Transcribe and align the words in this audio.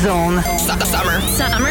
Mini-Zone. 0.00 0.42
Summer. 0.56 1.20
Summer. 1.28 1.68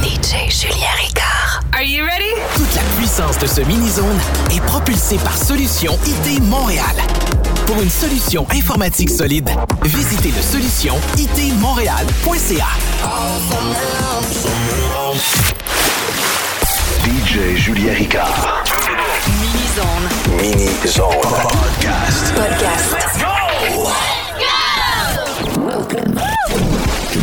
DJ 0.00 0.48
Julien 0.48 0.94
Ricard. 0.96 1.64
Are 1.74 1.82
you 1.82 2.04
ready? 2.04 2.32
Toute 2.54 2.72
la 2.76 2.82
puissance 2.96 3.36
de 3.38 3.46
ce 3.48 3.62
mini-zone 3.62 4.16
est 4.54 4.60
propulsée 4.60 5.16
par 5.16 5.36
Solution 5.36 5.98
IT 6.06 6.40
Montréal. 6.42 6.84
Pour 7.66 7.82
une 7.82 7.90
solution 7.90 8.46
informatique 8.54 9.10
solide, 9.10 9.50
visitez 9.82 10.30
le 10.30 10.40
solution 10.40 10.94
itmontréal.ca. 11.16 12.68
DJ 17.04 17.56
Julien 17.56 17.94
Ricard. 17.94 18.62
Mini-Zone. 19.40 20.40
Mini 20.40 20.68
Zone 20.86 21.10
Podcast. 21.42 22.34
Podcast. 22.36 23.37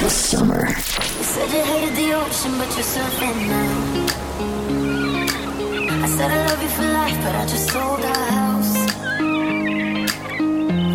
The 0.05 0.11
summer. 0.11 0.67
You 0.67 1.23
said 1.33 1.49
you 1.49 1.63
hated 1.63 1.95
the 1.95 2.13
ocean, 2.13 2.51
but 2.59 2.69
you're 2.75 2.89
surfing 2.93 3.47
now. 3.47 4.05
I 6.03 6.07
said 6.07 6.29
I 6.29 6.45
love 6.45 6.61
you 6.61 6.69
for 6.69 6.83
life, 6.83 7.17
but 7.23 7.35
I 7.35 7.45
just 7.47 7.71
sold 7.71 8.01
our 8.13 8.25
house. 8.39 8.73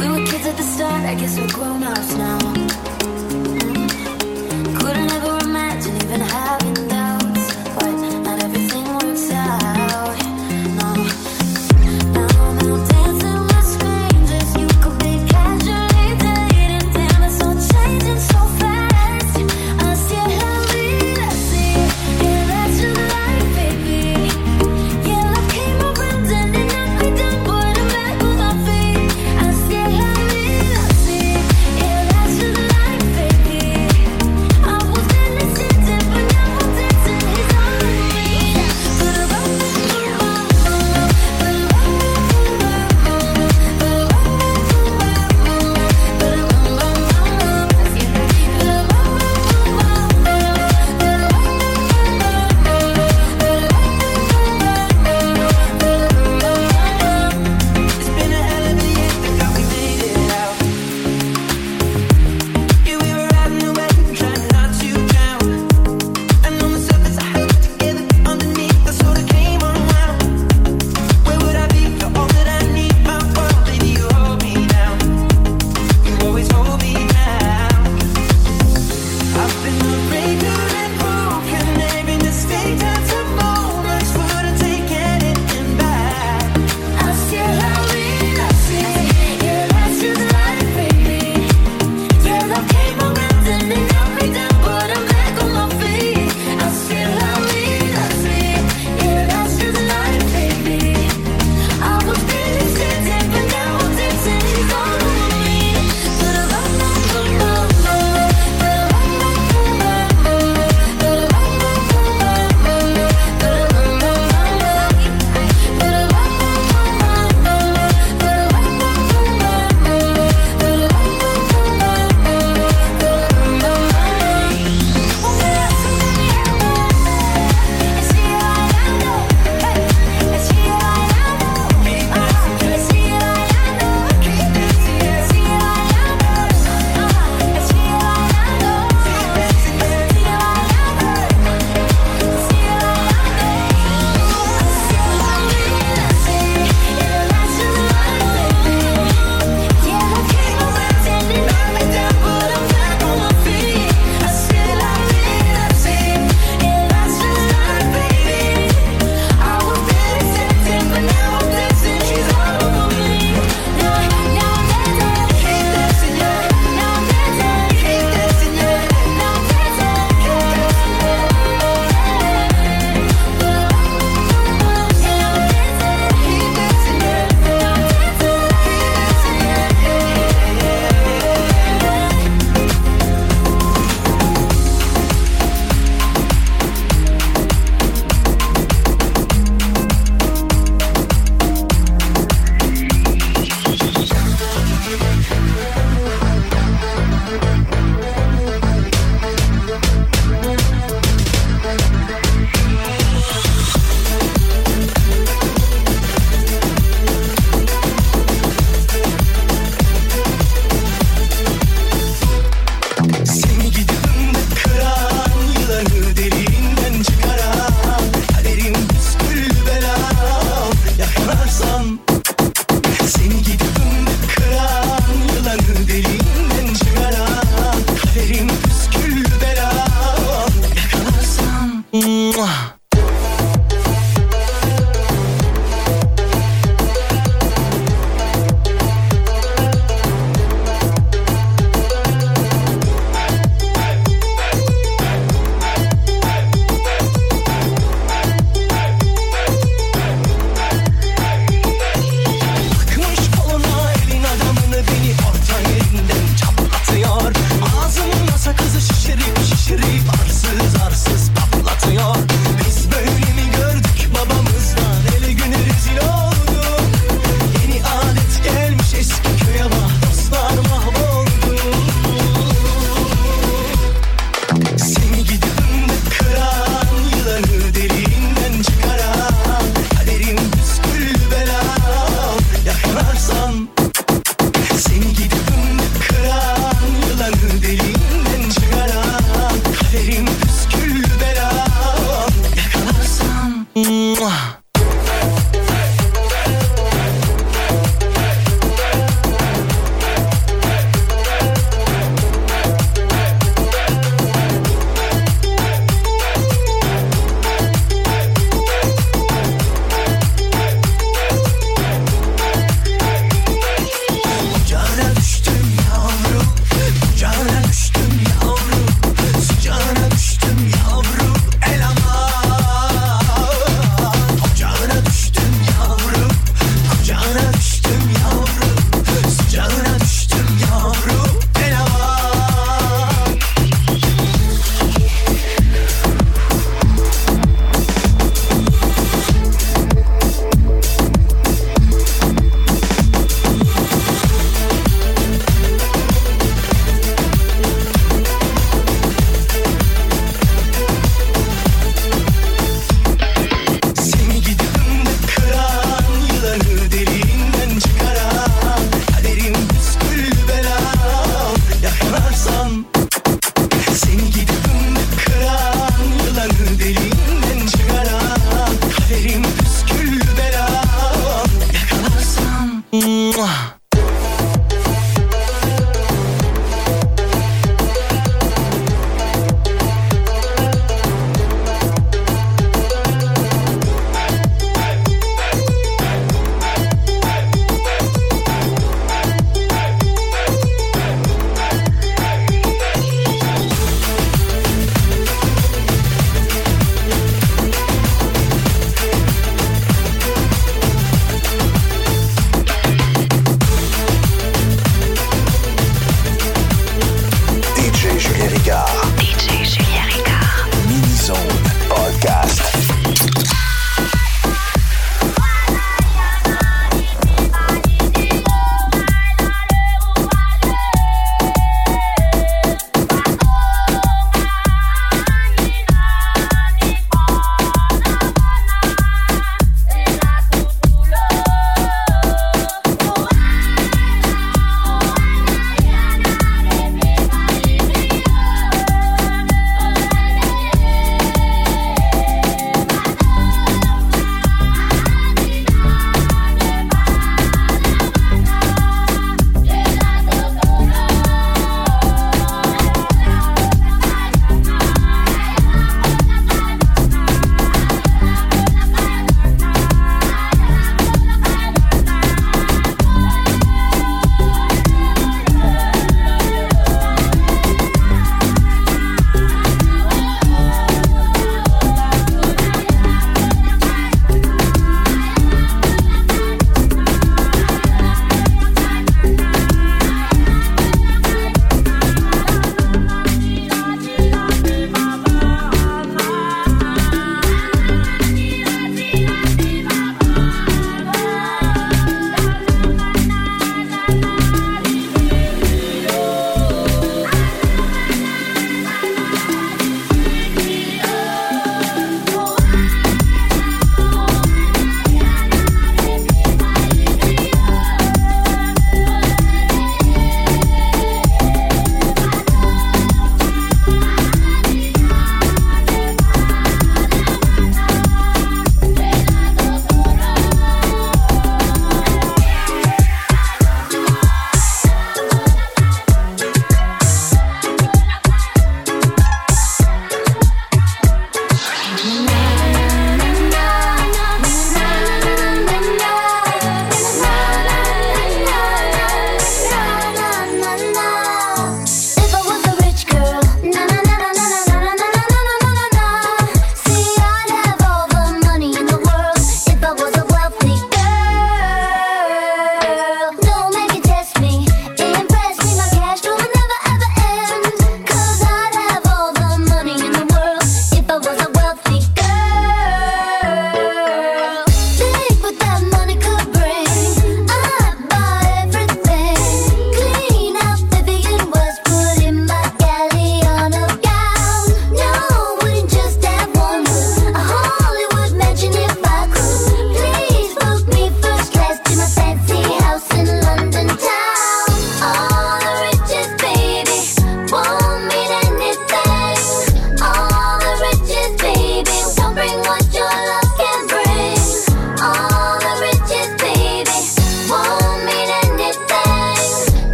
We 0.00 0.08
were 0.08 0.26
kids 0.26 0.46
at 0.46 0.56
the 0.56 0.64
start, 0.64 1.04
I 1.04 1.14
guess 1.14 1.38
we're 1.38 1.46
grown 1.54 1.84
ups 1.84 2.14
now. 2.16 2.65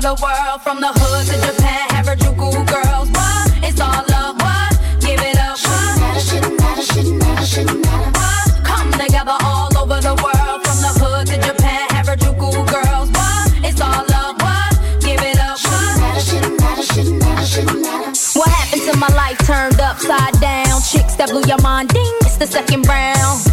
the 0.00 0.14
world, 0.22 0.62
from 0.62 0.80
the 0.80 0.88
hood 0.88 1.26
to 1.28 1.36
Japan, 1.44 1.88
Harajuku 1.90 2.64
girls. 2.66 3.10
What? 3.10 3.52
It's 3.62 3.80
all 3.80 4.02
love. 4.08 4.36
What? 4.40 4.72
Give 5.00 5.20
it 5.20 5.36
up. 5.36 5.58
What? 5.60 6.22
Shouldn't 6.22 6.56
matter, 6.58 6.82
shouldn't 6.82 7.18
matter, 7.20 7.44
shouldn't 7.44 7.80
matter, 7.84 8.10
What? 8.16 8.64
Come 8.64 8.90
together 8.92 9.36
all 9.44 9.68
over 9.76 10.00
the 10.00 10.16
world, 10.24 10.58
from 10.64 10.78
the 10.80 10.92
hood 11.00 11.26
to 11.28 11.36
Japan, 11.36 11.88
Harajuku 11.92 12.50
girls. 12.72 13.10
What? 13.12 13.44
It's 13.60 13.80
all 13.80 14.04
love. 14.08 14.40
What? 14.40 14.72
Give 15.04 15.20
it 15.20 15.38
up. 15.38 15.58
Shouldn't 15.58 16.00
matter, 16.00 16.20
shouldn't 16.20 16.60
matter, 16.60 16.82
shouldn't 16.82 17.20
matter, 17.20 17.46
shouldn't 17.46 17.80
matter. 17.82 18.38
What 18.38 18.48
happened 18.48 18.82
to 18.88 18.96
my 18.96 19.08
life 19.08 19.38
turned 19.44 19.80
upside 19.80 20.40
down? 20.40 20.80
Chicks 20.80 21.16
that 21.16 21.28
blew 21.28 21.44
your 21.44 21.60
mind, 21.60 21.90
ding, 21.90 22.14
it's 22.24 22.38
the 22.38 22.46
second 22.46 22.88
round 22.88 23.49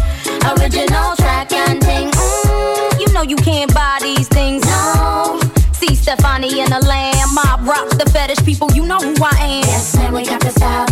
body 6.48 6.60
in 6.60 6.70
the 6.70 6.80
lamb, 6.86 7.34
Mob 7.34 7.66
rocks 7.66 7.96
the 7.96 8.10
fetish 8.10 8.44
people, 8.44 8.70
you 8.72 8.84
know 8.84 8.98
who 8.98 9.14
I 9.22 9.36
am. 9.40 9.62
Yes, 9.64 9.96
man, 9.96 10.12
we 10.12 10.24
got 10.24 10.40
the 10.40 10.50
style 10.50 10.87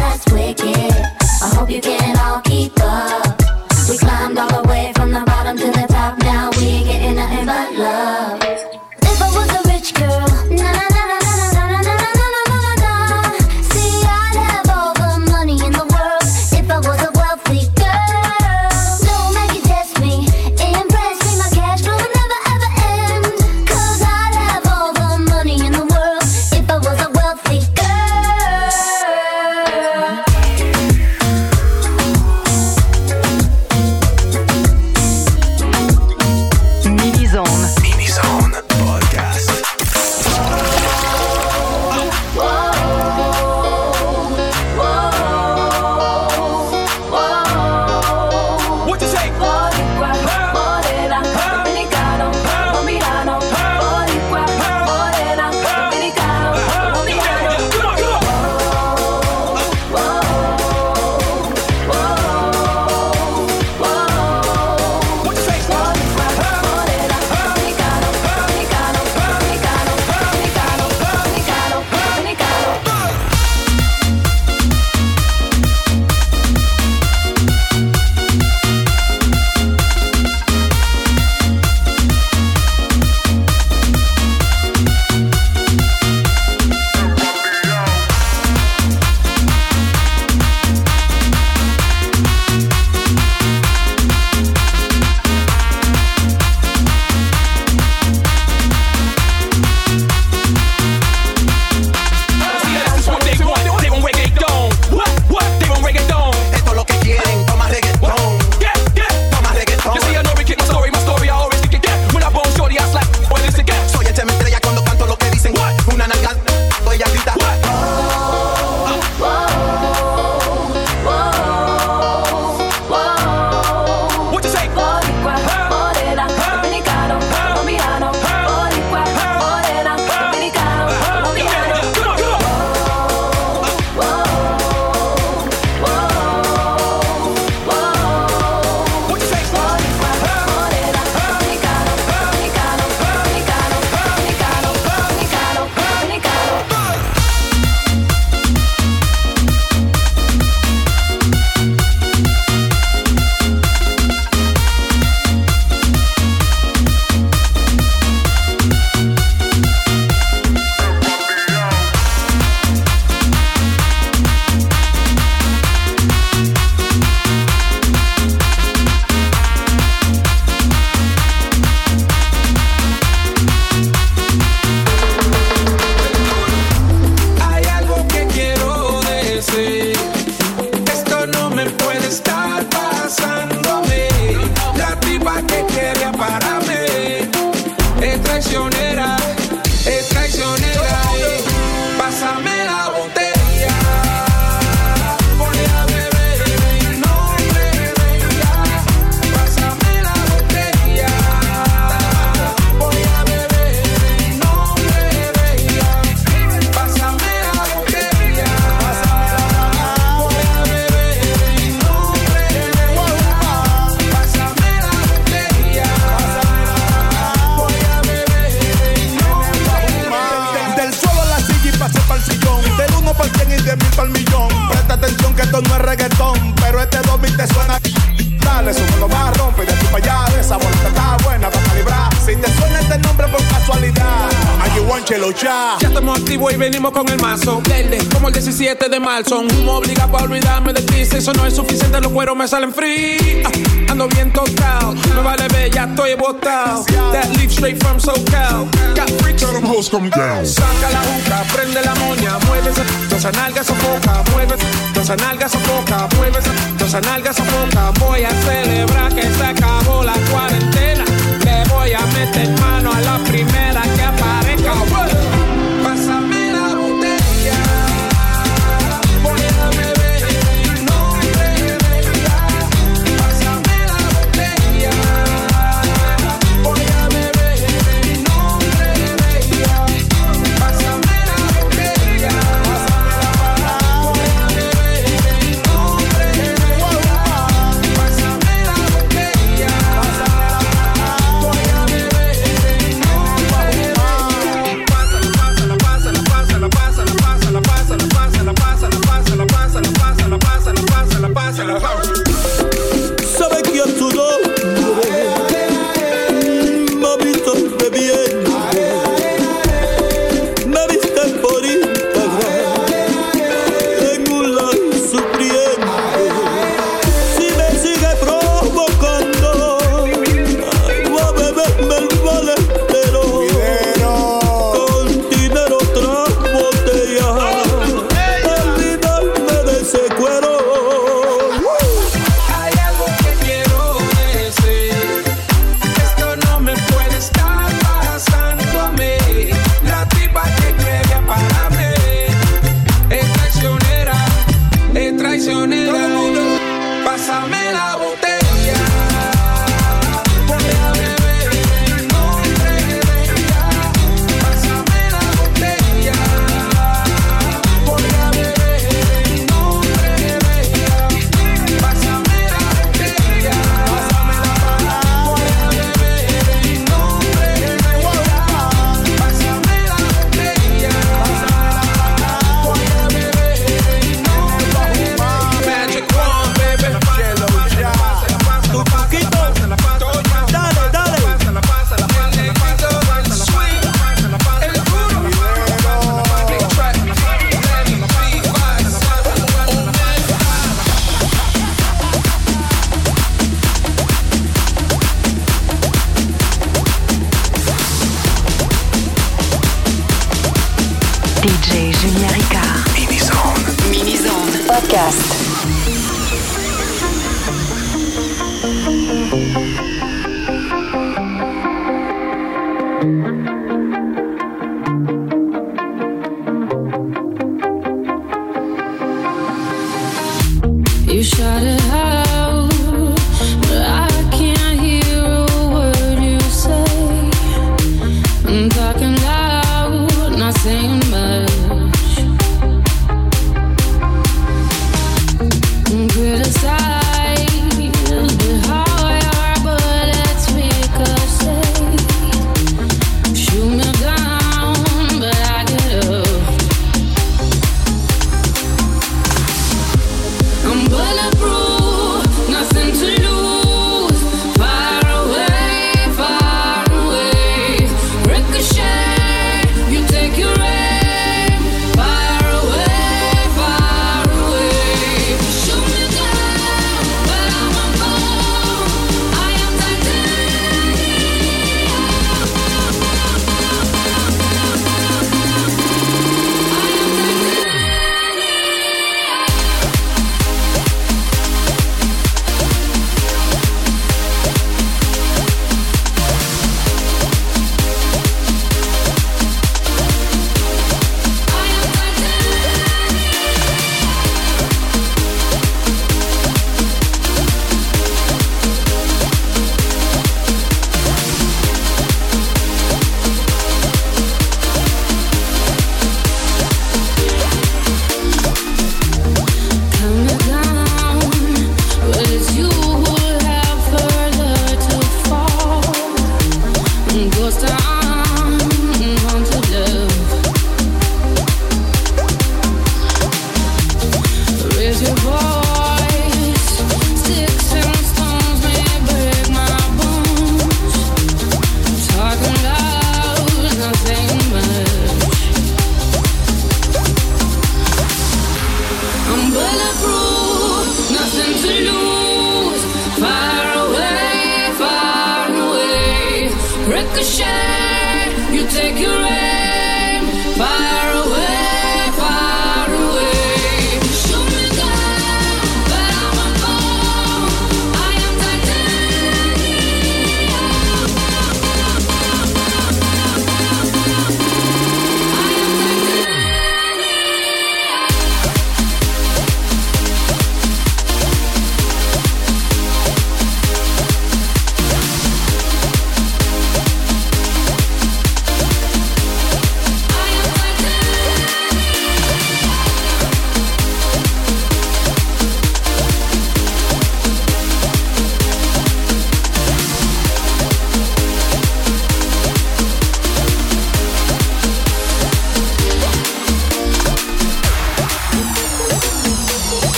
from 247.76 247.98
SoCal. 247.98 248.66
Got 248.94 249.10
freaks 249.22 249.42
on 249.44 249.54
them 249.54 249.64
hoes 249.64 249.88
come 249.88 250.08
down. 250.10 250.44
Saca 250.44 250.88
la 250.90 251.02
juca, 251.08 251.44
prende 251.54 251.80
la 251.82 251.94
moña, 251.94 252.38
muévese, 252.46 252.82
dos 253.08 253.24
nalgas 253.24 253.66
sofoca, 253.66 254.22
muévese, 254.32 254.66
dos 254.94 255.08
nalgas 255.08 255.52
sofoca, 255.52 256.08
muévese, 256.16 256.50
dos 256.78 256.92
nalgas 257.02 257.36
sofoca. 257.36 257.92
Voy 258.00 258.24
a 258.24 258.30
celebrar 258.30 259.14
que 259.14 259.22
se 259.22 259.44
acabó 259.44 260.02
la 260.04 260.14
cuarentena. 260.30 261.04
Le 261.44 261.64
voy 261.70 261.92
a 261.92 262.00
meter 262.16 262.48
mano 262.60 262.92
a 262.92 263.00
la 263.00 263.18
primera 263.24 263.82
que 263.94 264.02
aparece. 264.02 264.25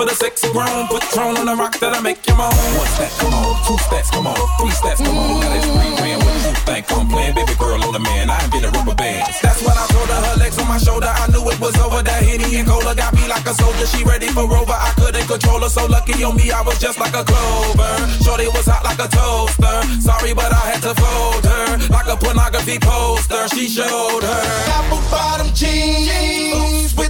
For 0.00 0.08
the 0.08 0.16
sexy 0.16 0.48
grown. 0.52 0.88
Put 0.88 1.04
on 1.18 1.44
the 1.44 1.54
rock 1.60 1.76
that 1.80 1.92
I 1.92 2.00
make 2.00 2.24
you 2.24 2.32
moan. 2.32 2.48
One 2.80 2.88
step, 2.96 3.12
come 3.20 3.36
on. 3.36 3.52
Two 3.68 3.76
steps, 3.84 4.08
come 4.08 4.26
on. 4.26 4.40
Three 4.56 4.72
steps, 4.72 5.00
come 5.04 5.12
on. 5.12 5.44
Now 5.44 5.52
that's 5.52 5.68
three 5.68 5.92
grand. 6.00 6.24
What 6.24 6.32
you 6.40 6.54
think 6.64 6.84
I'm 6.88 7.06
playing? 7.12 7.34
Baby 7.36 7.54
girl 7.60 7.76
on 7.84 7.92
the 7.92 8.00
man. 8.00 8.32
I 8.32 8.40
ain't 8.40 8.52
been 8.52 8.64
a 8.64 8.72
rubber 8.72 8.96
band. 8.96 9.28
That's 9.44 9.60
when 9.60 9.76
I 9.76 9.84
told 9.92 10.08
her 10.08 10.20
her 10.24 10.36
legs 10.40 10.56
on 10.56 10.68
my 10.68 10.80
shoulder. 10.80 11.12
I 11.12 11.28
knew 11.28 11.44
it 11.52 11.60
was 11.60 11.76
over. 11.84 12.00
That 12.00 12.24
Henny 12.24 12.48
and 12.56 12.64
Cola 12.64 12.96
got 12.96 13.12
me 13.12 13.28
like 13.28 13.44
a 13.44 13.52
soldier. 13.52 13.86
She 13.92 14.00
ready 14.04 14.28
for 14.32 14.48
Rover. 14.48 14.72
I 14.72 14.90
couldn't 14.96 15.28
control 15.28 15.60
her. 15.60 15.68
So 15.68 15.84
lucky 15.84 16.16
on 16.24 16.32
me, 16.36 16.48
I 16.48 16.62
was 16.64 16.80
just 16.80 16.96
like 16.96 17.12
a 17.12 17.24
clover. 17.24 17.92
Shorty 18.24 18.48
was 18.48 18.64
hot 18.64 18.80
like 18.88 19.00
a 19.04 19.08
toaster. 19.12 19.76
Sorry, 20.00 20.32
but 20.32 20.48
I 20.48 20.64
had 20.72 20.80
to 20.88 20.96
fold 20.96 21.44
her. 21.44 21.92
Like 21.92 22.08
a 22.08 22.16
pornography 22.16 22.80
poster. 22.80 23.52
She 23.52 23.68
showed 23.68 24.24
her. 24.24 24.42
Apple 24.80 25.04
bottom 25.12 25.52
jeans 25.52 26.96
with 26.96 27.09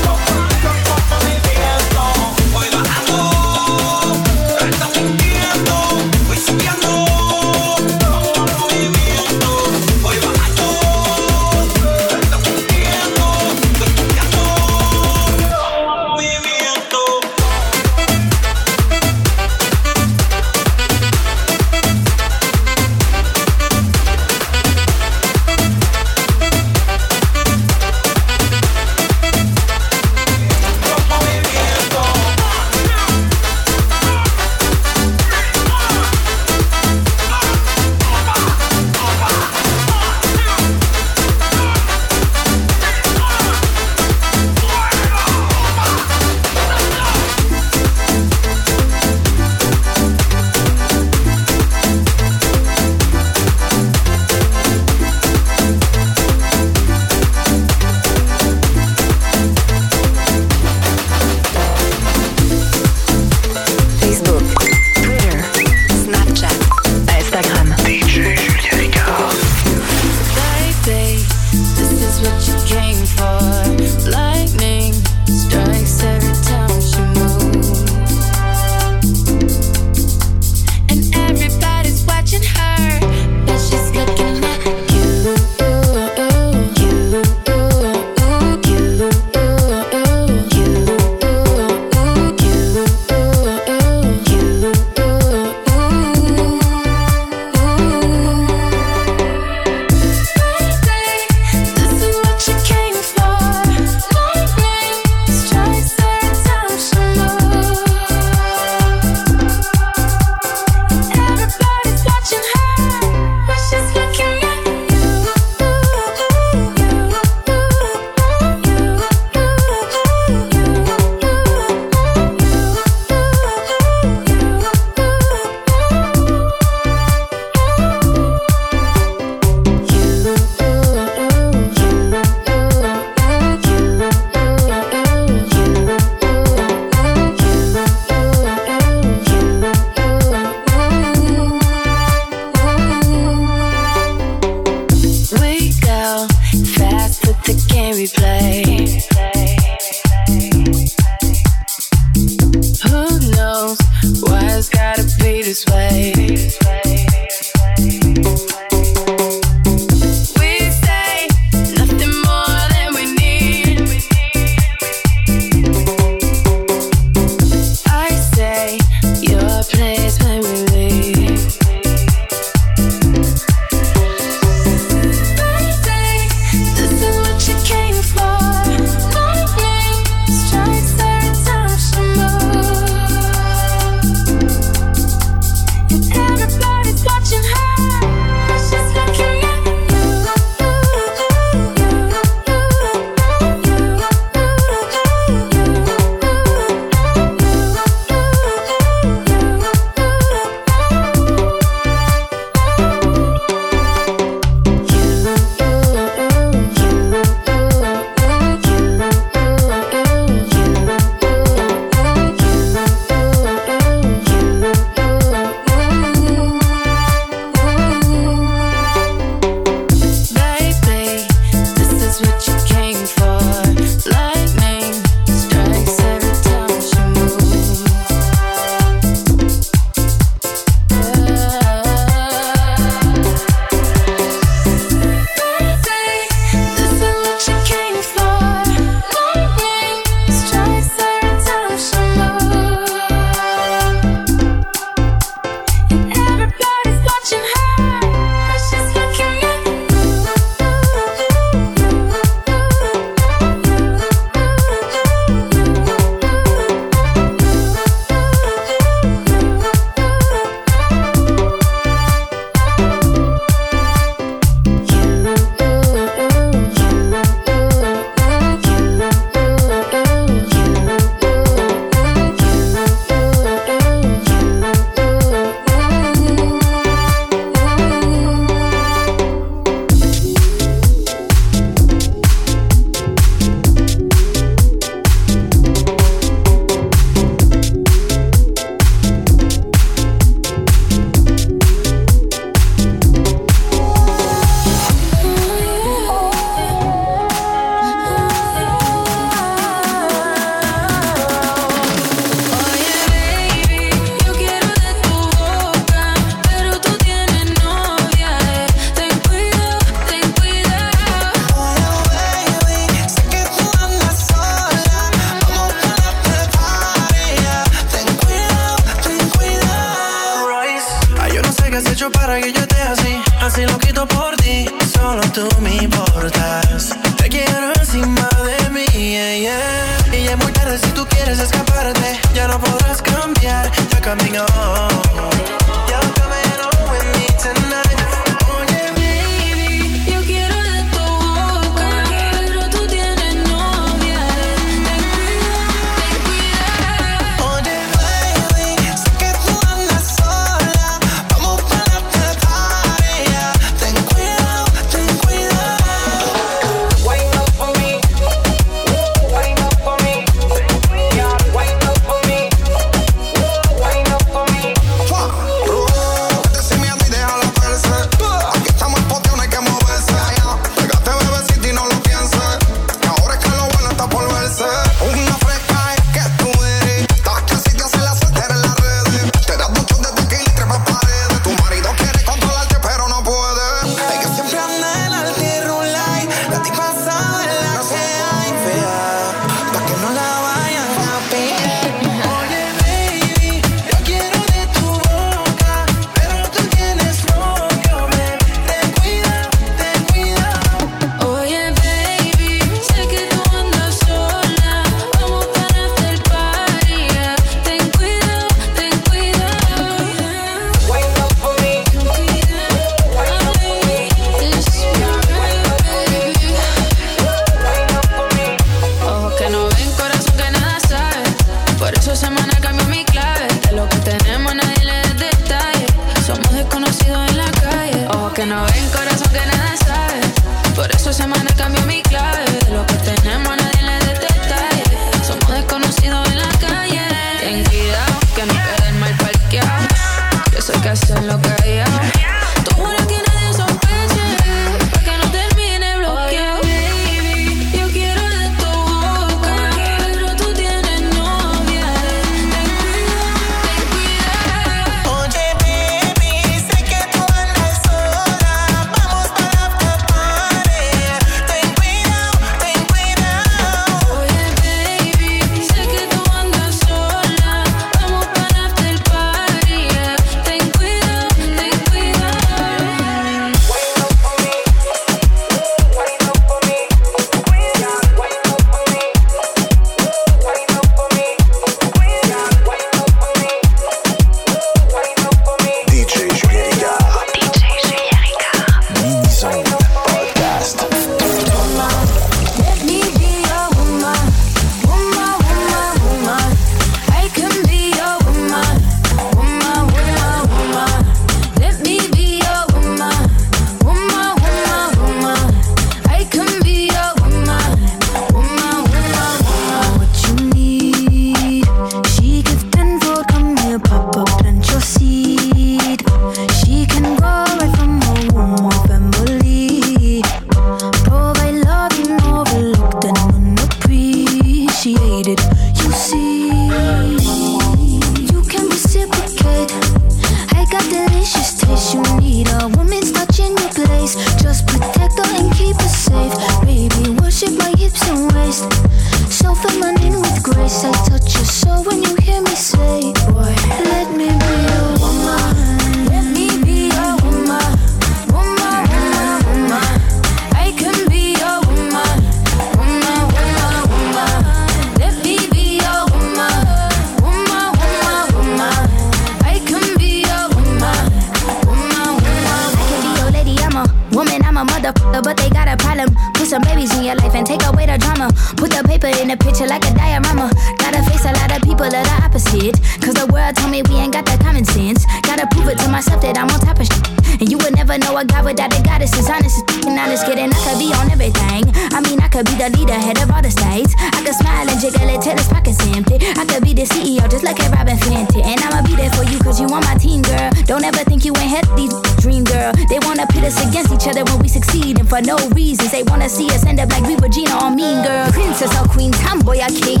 And 588.38 588.60
I'ma 588.60 588.82
be 588.86 588.94
there 588.94 589.10
for 589.10 589.24
you, 589.24 589.38
cause 589.40 589.60
you 589.60 589.66
on 589.66 589.82
my 589.84 589.94
team, 589.94 590.22
girl. 590.22 590.50
Don't 590.64 590.84
ever 590.84 591.02
think 591.04 591.24
you 591.24 591.34
ain't 591.36 591.50
had 591.50 591.66
these 591.76 591.92
dream, 592.22 592.44
girl. 592.44 592.72
They 592.88 592.98
wanna 593.02 593.26
pit 593.26 593.44
us 593.44 593.58
against 593.66 593.92
each 593.92 594.06
other 594.06 594.24
when 594.24 594.38
we 594.38 594.48
succeed, 594.48 594.98
and 594.98 595.08
for 595.08 595.20
no 595.20 595.36
reasons. 595.50 595.90
They 595.90 596.02
wanna 596.04 596.28
see 596.28 596.46
us 596.50 596.64
end 596.64 596.80
up 596.80 596.90
like 596.90 597.04
we 597.04 597.16
Regina 597.16 597.58
or 597.64 597.70
Mean 597.70 598.02
Girl. 598.02 598.30
Princess 598.32 598.72
or 598.80 598.86
Queen, 598.88 599.12
tomboy 599.12 599.58
or 599.58 599.72
king. 599.74 600.00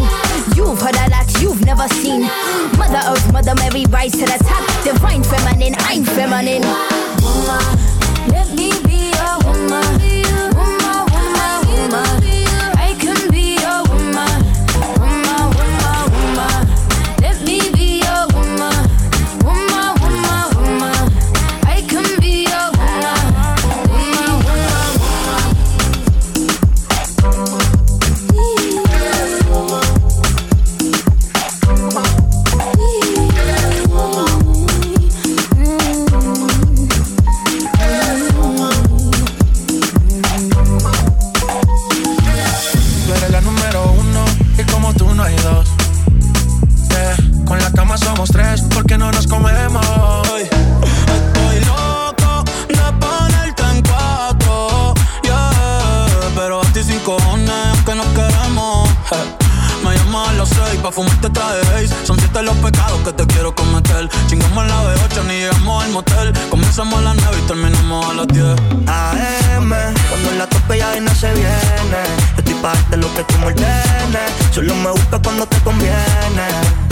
You've 0.54 0.80
heard 0.80 0.96
a 0.96 1.10
lot 1.10 1.26
you've 1.40 1.64
never 1.64 1.88
seen. 2.00 2.22
Mother 2.78 3.02
Earth, 3.10 3.32
Mother 3.32 3.54
Mary, 3.56 3.84
rise 3.86 4.12
to 4.12 4.24
the 4.26 4.38
top. 4.44 4.62
Divine 4.84 5.22
feminine, 5.22 5.74
I'm 5.90 6.04
feminine. 6.04 6.62
Let 8.30 8.54
me 8.54 8.69
Cuando 75.18 75.44
te 75.44 75.58
conviene. 75.58 75.96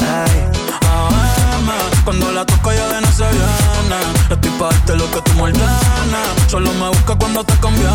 Ay. 0.02 0.48
AM, 0.82 1.70
cuando 2.04 2.32
la 2.32 2.44
toco 2.44 2.72
ya 2.72 2.88
de 2.88 3.00
no 3.00 3.12
se 3.12 3.22
viene. 3.22 3.96
Estoy 4.28 4.50
pa' 4.58 4.70
darte 4.70 4.96
lo 4.96 5.08
que 5.10 5.20
tú 5.22 5.32
me. 5.34 5.52
Solo 6.48 6.72
me 6.74 6.88
busca 6.88 7.14
cuando 7.14 7.44
te 7.44 7.54
conviene. 7.54 7.94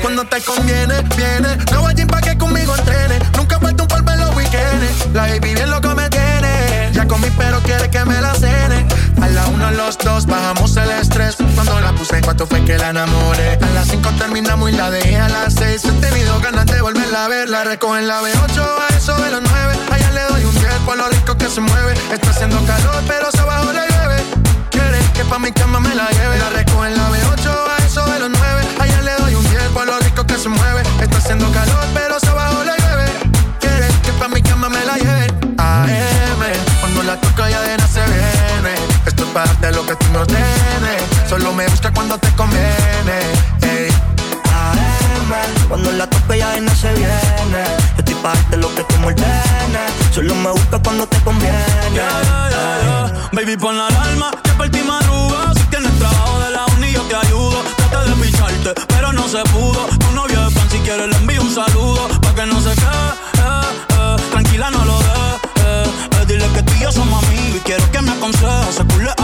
Cuando 0.00 0.24
te 0.24 0.40
conviene, 0.40 1.02
viene. 1.14 1.56
No 1.72 1.82
voy 1.82 1.94
pa' 2.06 2.20
que 2.22 2.38
conmigo 2.38 2.74
entrene. 2.74 3.18
Nunca 3.36 3.60
falta 3.60 3.82
un 3.82 3.88
polvo 3.88 4.10
en 4.12 4.20
los 4.20 4.34
weekends. 4.34 5.06
La 5.12 5.22
baby 5.22 5.54
bien 5.54 5.70
loco 5.70 5.94
me 5.94 6.08
tiene. 6.08 6.90
Ya 6.92 7.06
comí, 7.06 7.28
pero 7.36 7.60
quiere 7.60 7.90
que 7.90 8.04
me 8.06 8.20
la 8.20 8.34
cene. 8.34 8.86
A 9.20 9.28
la 9.28 9.46
una, 9.48 9.70
los 9.72 9.98
dos, 9.98 10.26
bajamos 10.26 10.76
el 10.76 10.87
la 12.38 12.46
cuanto 12.46 12.46
fue 12.46 12.64
que 12.64 12.78
la 12.78 12.90
enamoré. 12.90 13.58
A 13.60 13.70
las 13.74 13.88
cinco 13.88 14.10
terminamos 14.18 14.70
y 14.70 14.72
la 14.72 14.90
dejé 14.90 15.16
a 15.16 15.28
las 15.28 15.54
seis. 15.54 15.84
He 15.84 15.92
tenido 15.92 16.38
ganas 16.40 16.66
de 16.66 16.80
volverla 16.80 17.24
a 17.24 17.28
ver. 17.28 17.48
La 17.48 17.64
recojo 17.64 17.96
en 17.96 18.06
la 18.06 18.20
B8 18.20 18.62
a 18.88 18.96
eso 18.96 19.16
de 19.16 19.30
las 19.30 19.42
nueve. 19.42 19.74
Allá 19.90 20.10
le 20.12 20.22
doy 20.22 20.44
un 20.44 20.54
10 20.54 20.72
por 20.86 20.96
lo 20.96 21.08
rico 21.08 21.36
que 21.36 21.48
se 21.48 21.60
mueve. 21.60 21.94
Está 22.12 22.30
haciendo 22.30 22.64
calor, 22.64 23.02
pero 23.08 23.30
se 23.32 23.40
abajo 23.40 23.72
le 23.72 23.80
llueve. 23.80 24.22
Quiere 24.70 24.98
que 25.14 25.24
pa' 25.24 25.38
mi 25.38 25.50
cama 25.50 25.80
me 25.80 25.94
la 25.94 26.08
lleve. 26.10 26.38
La 26.38 26.50
recojo 26.50 26.86
en 26.86 26.96
la 26.96 27.08
B8 27.10 27.50
a 27.76 27.84
eso 27.84 28.04
de 28.06 28.20
las 28.20 28.30
9. 28.30 28.68
Allá 28.78 29.02
le 29.02 29.14
doy 29.22 29.34
un 29.34 29.50
10 29.50 29.62
por 29.74 29.86
lo 29.86 29.98
rico 29.98 30.24
que 30.24 30.38
se 30.38 30.48
mueve. 30.48 30.82
Está 31.00 31.18
haciendo 31.18 31.50
calor, 31.50 31.84
pero 31.94 32.20
se 32.20 32.28
abajo 32.28 32.62
le 32.62 32.72
llueve. 32.78 33.06
Quiere 33.58 33.88
que 34.04 34.12
pa' 34.12 34.28
mi 34.28 34.42
cama 34.42 34.68
me 34.68 34.84
la 34.84 34.96
lleve. 34.96 35.26
AM, 35.58 36.42
cuando 36.80 37.02
la 37.02 37.20
toca 37.20 37.50
ya 37.50 37.60
de 37.62 37.78
se 37.88 38.04
viene. 38.04 38.74
Esto 39.06 39.24
es 39.24 39.30
parte 39.30 39.66
de 39.66 39.72
lo 39.72 39.84
que 39.86 39.96
tú 39.96 40.06
me 40.12 40.18
ordenes. 40.18 41.17
Solo 41.28 41.52
me 41.52 41.66
busca 41.68 41.92
cuando 41.92 42.16
te 42.16 42.28
conviene. 42.36 43.18
Ey. 43.60 43.90
AM, 44.48 45.68
cuando 45.68 45.92
la 45.92 46.06
tope 46.08 46.38
ya 46.38 46.58
no 46.58 46.74
se 46.74 46.90
viene. 46.94 47.64
Yo 47.96 47.98
estoy 47.98 48.14
pa' 48.14 48.32
darte 48.32 48.56
lo 48.56 48.74
que 48.74 48.82
tú 48.84 48.96
me 49.00 49.08
ordenes. 49.08 49.92
Solo 50.14 50.34
me 50.34 50.50
busca 50.50 50.78
cuando 50.82 51.06
te 51.06 51.18
conviene. 51.20 51.54
Baby, 53.32 53.56
pon 53.58 53.76
la 53.76 53.88
alarma, 53.88 54.30
que 54.42 54.50
por 54.52 54.68
ti 54.70 54.80
madruga. 54.82 55.52
Si 55.54 55.62
tienes 55.64 55.92
trabajo 55.98 56.40
de 56.40 56.50
la 56.50 56.64
uni, 56.76 56.92
yo 56.92 57.02
te 57.02 57.16
ayudo. 57.16 57.62
Trata 57.76 58.04
de 58.04 58.12
picharte, 58.16 58.72
pero 58.88 59.12
no 59.12 59.28
se 59.28 59.42
pudo. 59.52 59.86
Tu 59.98 60.10
novio 60.12 60.48
es 60.48 60.54
fan, 60.54 60.70
si 60.70 60.78
quieres 60.78 61.08
le 61.08 61.16
envío 61.16 61.42
un 61.42 61.54
saludo. 61.54 62.08
Pa' 62.22 62.34
que 62.34 62.46
no 62.46 62.58
se 62.62 62.74
quede, 62.74 63.10
eh, 63.44 63.68
eh. 63.90 64.16
tranquila, 64.30 64.70
no 64.70 64.82
lo 64.82 64.98
dejes. 64.98 65.40
Eh, 65.62 65.84
eh. 66.22 66.24
Dile 66.26 66.48
que 66.54 66.62
tú 66.62 66.72
y 66.72 66.80
yo 66.80 66.90
somos 66.90 67.22
amigos 67.22 67.56
y 67.56 67.60
quiero 67.60 67.90
que 67.92 68.00
me 68.00 68.12
aconsejes. 68.12 68.82
Culo 68.94 69.17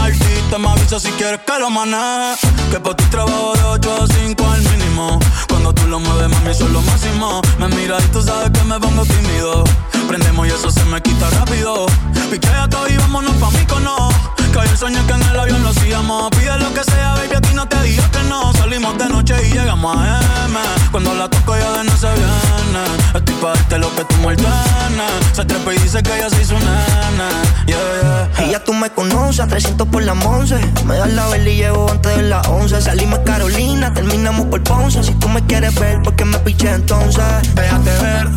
artista, 0.55 0.59
me 0.59 0.69
avisa 0.69 1.01
si 1.01 1.11
quieres 1.13 1.41
que 1.41 1.59
lo 1.59 1.71
maneje. 1.71 2.49
Que 2.71 2.81
por 2.81 2.95
ti 2.95 3.05
trabajo 3.05 3.55
de 3.55 3.63
8 3.65 4.03
a 4.03 4.07
5 4.07 4.51
al 4.51 4.63
mínimo. 4.63 5.19
Cuando 5.49 5.73
tú 5.73 5.87
lo 5.87 6.01
mueves, 6.01 6.29
mami, 6.29 6.55
son 6.55 6.73
lo 6.73 6.83
máximo. 6.83 7.41
Me 7.59 7.69
miras 7.69 8.03
y 8.05 8.09
tú 8.09 8.23
sabes 8.23 8.51
que 8.51 8.65
me 8.65 8.79
pongo 8.79 9.05
tímido. 9.05 9.65
Prendemos 10.09 10.47
y 10.47 10.51
eso 10.51 10.71
se 10.71 10.85
me 10.85 11.01
quita 11.01 11.31
rápido. 11.31 11.87
Piquea 12.31 12.69
todo 12.69 12.89
y 12.89 12.97
vámonos 12.97 13.35
pa' 13.37 13.51
mí 13.51 13.65
no. 13.83 14.09
Que 14.55 14.77
sueño 14.77 14.99
es 15.01 15.07
que 15.07 15.13
en 15.13 15.23
el 15.23 15.41
avión 15.41 15.63
lo 15.63 15.71
hacíamos. 15.71 16.31
Pide 16.31 16.57
lo 16.59 16.73
que 16.73 16.85
sea, 16.85 17.15
baby, 17.15 17.35
a 17.35 17.41
ti 17.41 17.55
no 17.55 17.67
te 17.67 17.81
digo 17.83 18.03
que 18.13 18.23
no. 18.29 18.53
Salimos 18.55 18.97
de 18.99 19.09
noche 19.09 19.35
y 19.49 19.53
llegamos 19.53 19.97
a 19.97 20.21
M. 20.47 20.59
Cuando 20.91 21.15
la 21.15 21.29
toco 21.29 21.57
ya 21.57 21.73
de 21.73 21.85
no 21.85 21.97
se 21.97 22.07
viene. 22.07 22.85
Estoy 23.15 23.35
pa' 23.37 23.55
darte 23.55 23.79
lo 23.79 23.95
que 23.95 24.05
tú 24.05 24.15
ordenes. 24.25 25.13
Se 25.33 25.45
trepa 25.45 25.75
y 25.75 25.79
dice 25.79 26.03
que 26.03 26.17
ella 26.17 26.31
se 26.31 26.43
hizo 26.43 26.55
nena. 26.55 27.29
Yeah, 27.67 28.29
yeah. 28.37 28.47
Y 28.47 28.51
ya 28.51 28.63
tú 28.63 28.73
me 28.73 28.91
conoces, 28.91 29.49
300 29.49 29.89
por 29.89 30.03
la 30.03 30.15
11. 30.45 30.85
Me 30.85 30.99
das 30.99 31.11
la 31.11 31.27
vela 31.29 31.49
y 31.49 31.57
llevo 31.57 31.91
antes 31.91 32.17
de 32.17 32.23
las 32.25 32.47
11. 32.49 32.83
Salimos 32.83 33.19
a 33.21 33.25
Carolina, 33.25 33.95
terminamos 33.95 34.47
por 34.49 34.63
Ponce. 34.63 35.03
Si 35.03 35.15
tú 35.15 35.27
me 35.31 35.41
quieres 35.47 35.75
ver, 35.75 36.03
¿por 36.03 36.15
qué 36.17 36.27
me 36.27 36.39
piché 36.41 36.71
entonces? 36.71 37.25
Déjate 37.55 37.91
ver, 38.03 38.29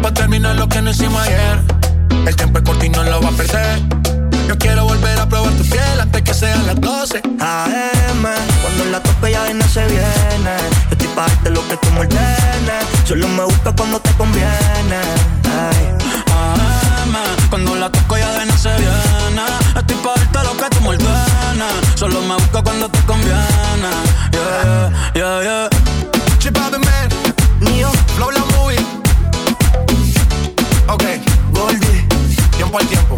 pa' 0.00 0.14
terminar 0.14 0.54
lo 0.54 0.68
que 0.68 0.80
no 0.80 0.90
hicimos 0.90 1.20
ayer. 1.22 1.60
El 2.24 2.36
tiempo 2.36 2.58
es 2.58 2.64
corto 2.64 2.84
y 2.84 2.88
no 2.90 3.02
lo 3.02 3.20
va 3.20 3.30
a 3.30 3.32
perder. 3.32 3.80
Yo 4.46 4.58
quiero 4.58 4.84
volver 4.84 5.18
a 5.18 5.28
probar 5.28 5.52
tu 5.54 5.64
piel 5.64 6.00
antes 6.00 6.22
que 6.22 6.34
sean 6.34 6.66
las 6.66 6.80
12. 6.80 7.18
AM, 7.18 8.22
cuando 8.62 8.84
la 8.92 9.02
tope 9.02 9.32
ya 9.32 9.52
no 9.52 9.66
se 9.66 9.84
viene. 9.86 10.54
Yo 10.88 10.92
estoy 10.92 11.08
pa' 11.16 11.26
darte 11.26 11.50
lo 11.50 11.66
que 11.66 11.76
tú 11.78 11.90
me 11.90 12.00
ordenes. 12.00 12.84
Solo 13.04 13.26
me 13.26 13.42
busca 13.42 13.72
cuando 13.72 13.98
te 13.98 14.12
conviene. 14.12 15.00
Ay. 15.46 15.94
AM, 16.30 17.14
cuando 17.50 17.74
la 17.74 17.90
toco 17.90 18.16
ya 18.16 18.38
de 18.38 18.46
no 18.46 18.56
se 18.56 18.68
viene. 18.76 19.09
Yeah, 25.42 25.70
yeah, 25.70 26.58
out 26.58 26.70
the 26.70 26.78
man. 26.78 27.08
Neo, 27.60 27.88
Flow 28.14 28.30
la 28.30 28.44
movie. 28.58 28.76
Ok, 30.86 31.04
Goldie. 31.54 32.06
tiempo 32.58 32.78
al 32.78 32.86
tiempo. 32.86 33.09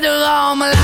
Shadow 0.00 0.24
all 0.24 0.56
my 0.56 0.70
life 0.70 0.79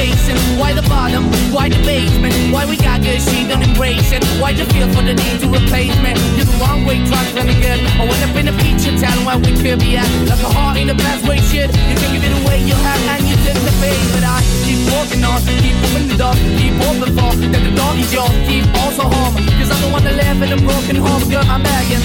chasing, 0.00 0.40
why 0.56 0.72
the 0.72 0.84
bottom, 0.88 1.24
why 1.52 1.68
the 1.68 1.80
basement, 1.84 2.32
why 2.52 2.64
we 2.64 2.76
got 2.76 3.04
good, 3.04 3.20
she 3.20 3.44
don't 3.44 3.60
embrace 3.60 4.12
it. 4.16 4.24
Why 4.40 4.50
you 4.56 4.64
feel 4.72 4.88
for 4.96 5.04
the 5.04 5.12
need 5.12 5.36
to 5.44 5.48
replace 5.52 5.92
me? 6.00 6.16
You're 6.36 6.48
the 6.48 6.56
wrong 6.60 6.88
way, 6.88 7.04
trying 7.04 7.28
to 7.36 7.54
good. 7.64 7.80
I 8.00 8.04
went 8.08 8.22
up 8.24 8.34
in 8.40 8.48
a 8.48 8.54
feature 8.60 8.96
town 8.96 9.18
where 9.28 9.36
we 9.36 9.52
could 9.60 9.78
be 9.84 10.00
at. 10.00 10.08
Like 10.30 10.40
a 10.40 10.50
heart 10.56 10.76
in 10.80 10.86
the 10.88 10.96
best 10.96 11.28
way, 11.28 11.38
shit. 11.50 11.68
You 11.88 11.96
can 12.00 12.08
give 12.16 12.24
it 12.24 12.34
away, 12.40 12.58
you 12.64 12.76
have, 12.86 13.02
and 13.12 13.24
you 13.28 13.36
took 13.44 13.60
the 13.60 13.74
bait. 13.82 14.00
But 14.16 14.24
I 14.24 14.40
keep 14.64 14.80
walking 14.88 15.22
on, 15.24 15.38
keep 15.60 15.76
moving 15.84 16.08
the 16.08 16.16
door, 16.16 16.34
keep 16.56 16.74
open 16.88 17.10
for 17.16 17.30
that 17.52 17.62
the 17.68 17.72
door 17.76 17.92
is 18.00 18.10
yours, 18.16 18.32
keep 18.48 18.64
also 18.80 19.04
home. 19.04 19.36
Cause 19.60 19.68
I'm 19.68 19.80
the 19.84 19.90
one 19.92 20.04
that 20.08 20.16
live 20.16 20.40
in 20.40 20.50
a 20.56 20.60
broken 20.64 20.96
home, 20.96 21.24
girl, 21.28 21.44
I'm 21.44 21.62
begging. 21.62 22.04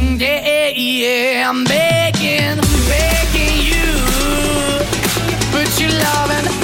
Mm, 0.00 0.16
yeah, 0.16 0.72
yeah, 0.72 1.50
I'm 1.50 1.64
begging, 1.64 2.56
begging 2.88 3.23
loving 6.04 6.63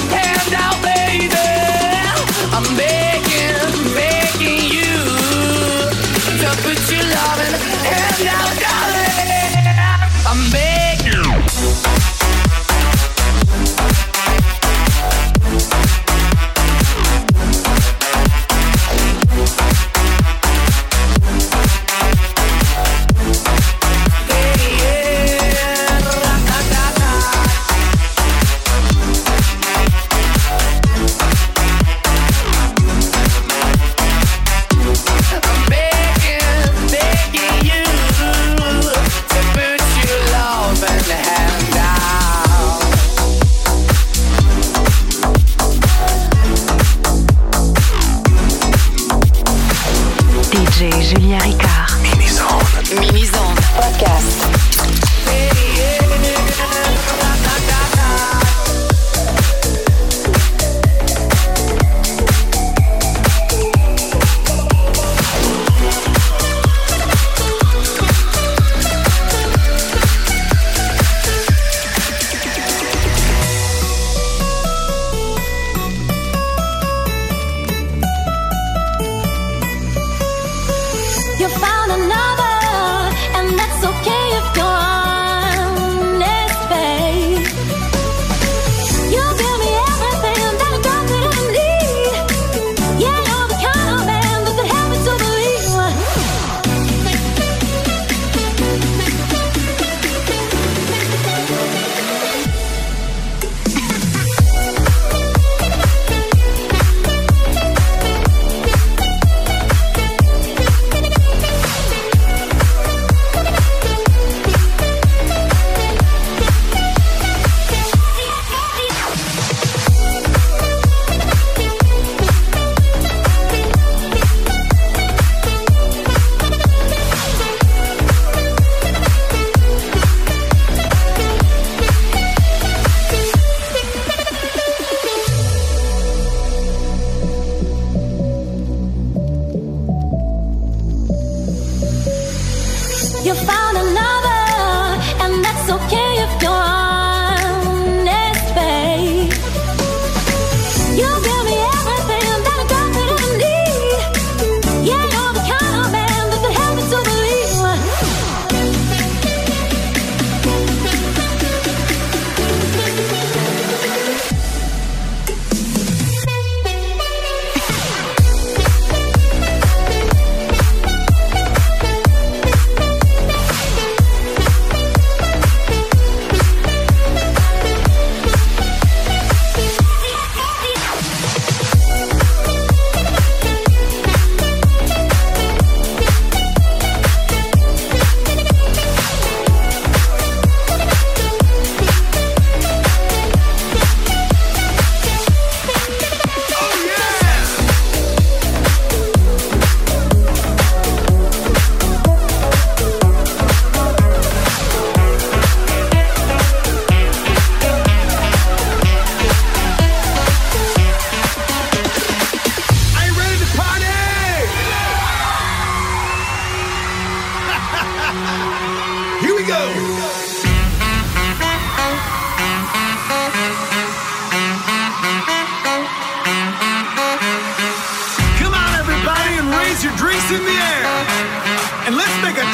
and 231.91 231.97
let's 231.97 232.23
make 232.23 232.37
a 232.37 232.50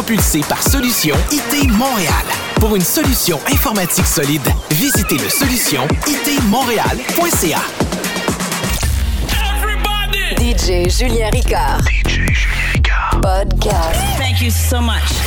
propulsé 0.00 0.40
par 0.48 0.62
Solution 0.62 1.14
IT 1.30 1.70
Montréal. 1.72 2.24
Pour 2.54 2.74
une 2.74 2.80
solution 2.82 3.38
informatique 3.52 4.06
solide, 4.06 4.48
visitez 4.70 5.18
le 5.18 5.28
solution 5.28 5.86
itmontréal.ca. 6.06 7.60
DJ 10.38 10.88
Julien 10.88 11.28
Ricard. 11.30 11.82
DJ 11.82 12.32
Julien 12.32 12.72
Ricard. 12.72 13.20
Podcast. 13.20 14.00
Thank 14.16 14.40
you 14.40 14.50
so 14.50 14.80
much. 14.80 15.19